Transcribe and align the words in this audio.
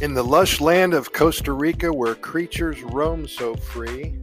In 0.00 0.14
the 0.14 0.22
lush 0.22 0.60
land 0.60 0.94
of 0.94 1.12
Costa 1.12 1.52
Rica, 1.52 1.92
where 1.92 2.14
creatures 2.14 2.84
roam 2.84 3.26
so 3.26 3.56
free, 3.56 4.20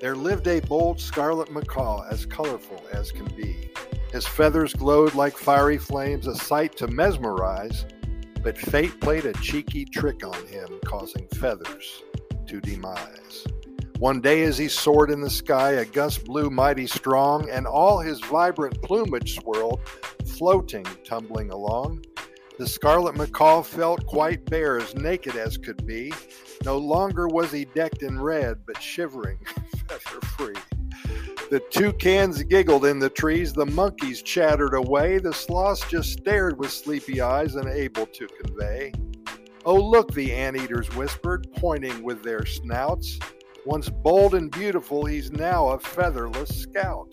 there 0.00 0.14
lived 0.14 0.46
a 0.46 0.60
bold 0.60 1.00
scarlet 1.00 1.50
macaw 1.50 2.04
as 2.08 2.24
colorful 2.24 2.80
as 2.92 3.10
can 3.10 3.26
be. 3.34 3.72
His 4.12 4.24
feathers 4.24 4.72
glowed 4.72 5.14
like 5.16 5.36
fiery 5.36 5.78
flames, 5.78 6.28
a 6.28 6.36
sight 6.36 6.76
to 6.76 6.86
mesmerize, 6.86 7.86
but 8.44 8.56
fate 8.56 9.00
played 9.00 9.24
a 9.24 9.32
cheeky 9.32 9.84
trick 9.84 10.24
on 10.24 10.46
him, 10.46 10.78
causing 10.84 11.26
feathers 11.34 12.04
to 12.46 12.60
demise. 12.60 13.48
One 13.98 14.20
day, 14.20 14.44
as 14.44 14.58
he 14.58 14.68
soared 14.68 15.10
in 15.10 15.20
the 15.20 15.28
sky, 15.28 15.72
a 15.72 15.84
gust 15.86 16.24
blew 16.24 16.50
mighty 16.50 16.86
strong, 16.86 17.50
and 17.50 17.66
all 17.66 17.98
his 17.98 18.20
vibrant 18.20 18.80
plumage 18.80 19.34
swirled, 19.34 19.80
floating, 20.24 20.86
tumbling 21.04 21.50
along. 21.50 22.04
The 22.60 22.68
scarlet 22.68 23.16
macaw 23.16 23.62
felt 23.62 24.04
quite 24.04 24.44
bare, 24.44 24.78
as 24.78 24.94
naked 24.94 25.34
as 25.34 25.56
could 25.56 25.86
be. 25.86 26.12
No 26.62 26.76
longer 26.76 27.26
was 27.26 27.50
he 27.50 27.64
decked 27.64 28.02
in 28.02 28.20
red, 28.20 28.66
but 28.66 28.82
shivering, 28.82 29.38
feather 29.88 30.20
free. 30.36 30.52
The 31.50 31.60
toucans 31.70 32.42
giggled 32.42 32.84
in 32.84 32.98
the 32.98 33.08
trees, 33.08 33.54
the 33.54 33.64
monkeys 33.64 34.20
chattered 34.20 34.74
away, 34.74 35.16
the 35.16 35.32
sloths 35.32 35.88
just 35.88 36.12
stared 36.12 36.58
with 36.58 36.70
sleepy 36.70 37.22
eyes, 37.22 37.54
unable 37.54 38.04
to 38.04 38.26
convey. 38.26 38.92
Oh, 39.64 39.76
look, 39.80 40.12
the 40.12 40.30
anteaters 40.30 40.94
whispered, 40.94 41.50
pointing 41.56 42.02
with 42.02 42.22
their 42.22 42.44
snouts. 42.44 43.18
Once 43.64 43.88
bold 43.88 44.34
and 44.34 44.50
beautiful, 44.50 45.06
he's 45.06 45.32
now 45.32 45.68
a 45.68 45.78
featherless 45.78 46.50
scout. 46.50 47.10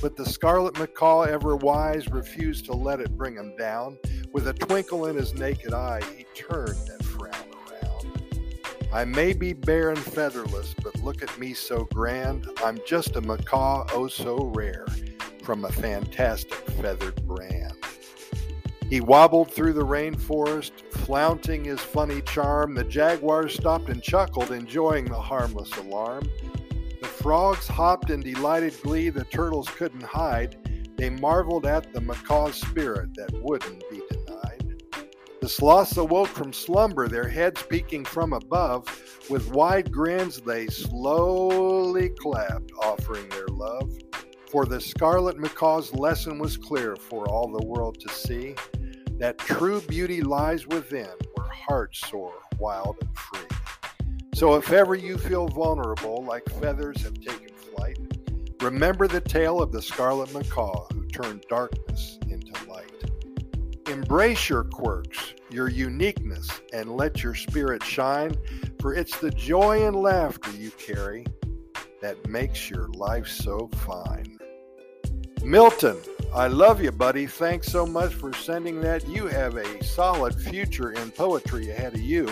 But 0.00 0.16
the 0.16 0.24
scarlet 0.24 0.78
macaw, 0.78 1.24
ever 1.24 1.56
wise, 1.56 2.08
refused 2.08 2.64
to 2.66 2.72
let 2.72 3.00
it 3.00 3.18
bring 3.18 3.34
him 3.34 3.54
down. 3.58 3.98
With 4.32 4.48
a 4.48 4.52
twinkle 4.52 5.06
in 5.06 5.16
his 5.16 5.34
naked 5.34 5.72
eye, 5.72 6.02
he 6.16 6.24
turned 6.34 6.76
that 6.86 7.02
frown 7.02 7.32
around. 7.32 8.92
I 8.92 9.04
may 9.04 9.32
be 9.32 9.52
bare 9.52 9.90
and 9.90 9.98
featherless, 9.98 10.74
but 10.82 11.02
look 11.02 11.22
at 11.22 11.38
me 11.38 11.54
so 11.54 11.84
grand. 11.94 12.46
I'm 12.62 12.78
just 12.86 13.16
a 13.16 13.20
macaw, 13.20 13.86
oh 13.92 14.06
so 14.08 14.52
rare, 14.54 14.86
from 15.42 15.64
a 15.64 15.72
fantastic 15.72 16.54
feathered 16.80 17.26
brand. 17.26 17.74
He 18.90 19.00
wobbled 19.00 19.50
through 19.50 19.74
the 19.74 19.84
rainforest, 19.84 20.72
flaunting 20.90 21.64
his 21.64 21.80
funny 21.80 22.22
charm. 22.22 22.74
The 22.74 22.84
jaguars 22.84 23.54
stopped 23.54 23.88
and 23.88 24.02
chuckled, 24.02 24.50
enjoying 24.50 25.06
the 25.06 25.20
harmless 25.20 25.74
alarm. 25.76 26.28
The 27.00 27.06
frogs 27.06 27.66
hopped 27.66 28.10
in 28.10 28.20
delighted 28.20 28.74
glee, 28.82 29.10
the 29.10 29.24
turtles 29.24 29.68
couldn't 29.68 30.02
hide. 30.02 30.56
They 30.96 31.10
marveled 31.10 31.64
at 31.64 31.92
the 31.92 32.00
macaw's 32.00 32.56
spirit 32.56 33.14
that 33.14 33.30
wouldn't 33.42 33.87
denied. 34.10 34.82
The 35.40 35.48
sloths 35.48 35.96
awoke 35.96 36.28
from 36.28 36.52
slumber, 36.52 37.08
their 37.08 37.28
heads 37.28 37.62
peeking 37.62 38.04
from 38.04 38.32
above. 38.32 38.86
With 39.30 39.50
wide 39.52 39.92
grins, 39.92 40.40
they 40.40 40.66
slowly 40.66 42.10
clapped, 42.10 42.72
offering 42.82 43.28
their 43.28 43.48
love. 43.48 43.92
For 44.50 44.64
the 44.64 44.80
scarlet 44.80 45.38
macaw's 45.38 45.92
lesson 45.94 46.38
was 46.38 46.56
clear 46.56 46.96
for 46.96 47.28
all 47.28 47.48
the 47.48 47.66
world 47.66 48.00
to 48.00 48.08
see 48.08 48.54
that 49.18 49.38
true 49.38 49.80
beauty 49.82 50.22
lies 50.22 50.66
within, 50.66 51.10
where 51.34 51.48
hearts 51.48 52.00
soar 52.08 52.32
wild 52.58 52.96
and 53.00 53.18
free. 53.18 53.56
So 54.34 54.54
if 54.54 54.72
ever 54.72 54.94
you 54.94 55.18
feel 55.18 55.48
vulnerable, 55.48 56.24
like 56.24 56.48
feathers 56.60 57.02
have 57.02 57.14
taken 57.14 57.48
flight, 57.74 57.98
remember 58.60 59.08
the 59.08 59.20
tale 59.20 59.60
of 59.60 59.72
the 59.72 59.82
scarlet 59.82 60.32
macaw 60.32 60.86
who 60.92 61.06
turned 61.08 61.44
darkness. 61.48 62.17
Embrace 63.88 64.48
your 64.48 64.64
quirks, 64.64 65.34
your 65.50 65.68
uniqueness, 65.68 66.48
and 66.72 66.96
let 66.96 67.22
your 67.22 67.34
spirit 67.34 67.82
shine, 67.82 68.36
for 68.80 68.94
it's 68.94 69.18
the 69.18 69.30
joy 69.30 69.86
and 69.86 69.96
laughter 69.96 70.50
you 70.52 70.70
carry 70.72 71.24
that 72.00 72.28
makes 72.28 72.70
your 72.70 72.88
life 72.88 73.26
so 73.26 73.68
fine. 73.86 74.38
Milton, 75.42 75.96
I 76.34 76.48
love 76.48 76.82
you, 76.82 76.92
buddy. 76.92 77.26
Thanks 77.26 77.68
so 77.68 77.86
much 77.86 78.12
for 78.12 78.32
sending 78.34 78.80
that. 78.82 79.08
You 79.08 79.26
have 79.26 79.56
a 79.56 79.82
solid 79.82 80.38
future 80.38 80.92
in 80.92 81.10
poetry 81.10 81.70
ahead 81.70 81.94
of 81.94 82.00
you. 82.00 82.28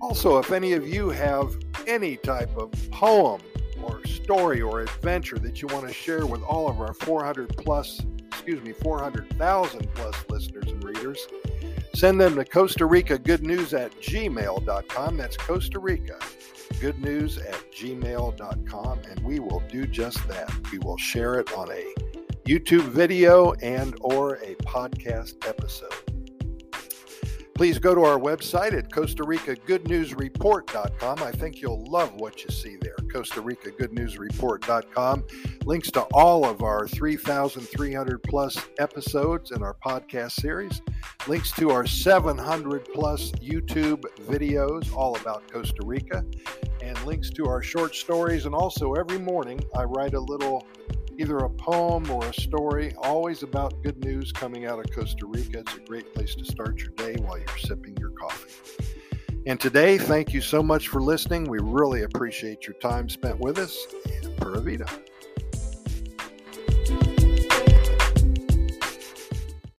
Also, 0.00 0.38
if 0.38 0.50
any 0.50 0.72
of 0.72 0.86
you 0.86 1.10
have 1.10 1.56
any 1.86 2.16
type 2.16 2.54
of 2.56 2.72
poem 2.90 3.40
or 3.82 4.04
story 4.04 4.60
or 4.60 4.80
adventure 4.80 5.38
that 5.38 5.62
you 5.62 5.68
want 5.68 5.86
to 5.86 5.94
share 5.94 6.26
with 6.26 6.42
all 6.42 6.68
of 6.68 6.80
our 6.80 6.92
400 6.94 7.56
plus, 7.56 8.00
excuse 8.28 8.60
me, 8.62 8.72
400,000 8.72 9.88
plus 9.94 10.24
listeners 10.28 10.63
readers, 11.04 11.28
send 11.94 12.20
them 12.20 12.34
to 12.36 12.44
Costa 12.44 12.86
Rica 12.86 13.18
Good 13.18 13.42
News 13.42 13.74
at 13.74 13.92
gmail.com. 14.00 15.16
That's 15.16 15.36
Costa 15.36 15.78
Rica 15.78 16.18
Good 16.80 16.98
News 16.98 17.38
at 17.38 17.72
gmail.com, 17.72 18.98
and 19.08 19.20
we 19.20 19.38
will 19.38 19.62
do 19.68 19.86
just 19.86 20.26
that. 20.28 20.50
We 20.72 20.78
will 20.78 20.96
share 20.96 21.38
it 21.38 21.52
on 21.52 21.70
a 21.70 21.94
YouTube 22.46 22.88
video 22.88 23.52
and 23.54 23.96
or 24.00 24.36
a 24.36 24.54
podcast 24.56 25.46
episode. 25.46 26.13
Please 27.54 27.78
go 27.78 27.94
to 27.94 28.02
our 28.02 28.18
website 28.18 28.76
at 28.76 28.92
Costa 28.92 29.22
Rica 29.22 29.54
Good 29.54 29.86
News 29.86 30.12
Report.com. 30.12 31.22
I 31.22 31.30
think 31.30 31.62
you'll 31.62 31.84
love 31.84 32.12
what 32.14 32.42
you 32.42 32.50
see 32.50 32.76
there. 32.80 32.96
Costa 33.12 33.40
Rica 33.40 33.70
Good 33.70 33.92
News 33.92 34.18
Report.com. 34.18 35.24
Links 35.64 35.92
to 35.92 36.00
all 36.12 36.44
of 36.44 36.62
our 36.62 36.88
3,300 36.88 38.22
plus 38.24 38.58
episodes 38.80 39.52
in 39.52 39.62
our 39.62 39.76
podcast 39.86 40.32
series. 40.32 40.82
Links 41.28 41.52
to 41.52 41.70
our 41.70 41.86
700 41.86 42.88
plus 42.92 43.30
YouTube 43.32 44.02
videos 44.22 44.92
all 44.92 45.16
about 45.16 45.46
Costa 45.52 45.82
Rica. 45.84 46.24
And 46.82 47.00
links 47.04 47.30
to 47.30 47.46
our 47.46 47.62
short 47.62 47.94
stories. 47.94 48.46
And 48.46 48.54
also 48.54 48.94
every 48.94 49.18
morning 49.18 49.60
I 49.76 49.84
write 49.84 50.14
a 50.14 50.20
little 50.20 50.66
either 51.18 51.38
a 51.38 51.50
poem 51.50 52.10
or 52.10 52.24
a 52.24 52.34
story, 52.34 52.94
always 52.98 53.42
about 53.42 53.82
good 53.82 54.04
news 54.04 54.32
coming 54.32 54.66
out 54.66 54.78
of 54.78 54.86
Costa 54.94 55.26
Rica. 55.26 55.60
It's 55.60 55.74
a 55.74 55.80
great 55.80 56.14
place 56.14 56.34
to 56.36 56.44
start 56.44 56.80
your 56.80 56.90
day 56.90 57.16
while 57.20 57.38
you're 57.38 57.58
sipping 57.58 57.96
your 57.96 58.10
coffee. 58.10 58.84
And 59.46 59.60
today, 59.60 59.98
thank 59.98 60.32
you 60.32 60.40
so 60.40 60.62
much 60.62 60.88
for 60.88 61.02
listening. 61.02 61.44
We 61.44 61.58
really 61.60 62.02
appreciate 62.02 62.66
your 62.66 62.74
time 62.74 63.08
spent 63.08 63.38
with 63.38 63.58
us. 63.58 63.86
And 64.22 64.36
Pura 64.38 64.60
Vida. 64.60 64.86